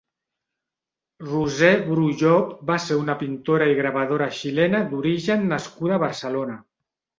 Roser 1.27 1.69
Bru 1.89 2.05
Llop 2.21 2.55
va 2.71 2.79
ser 2.87 2.97
una 3.03 3.17
pintora 3.21 3.69
i 3.75 3.77
gravadora 3.83 4.31
xilena 4.41 4.83
d'origen 4.95 5.49
nascuda 5.55 5.97
a 6.01 6.05
Barcelona. 6.09 6.61